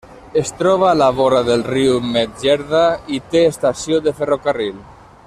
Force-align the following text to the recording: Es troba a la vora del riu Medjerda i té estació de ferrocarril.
Es 0.39 0.51
troba 0.61 0.87
a 0.91 0.95
la 1.01 1.09
vora 1.19 1.41
del 1.49 1.65
riu 1.67 1.99
Medjerda 2.15 2.83
i 3.19 3.23
té 3.35 3.47
estació 3.51 4.05
de 4.09 4.19
ferrocarril. 4.23 4.81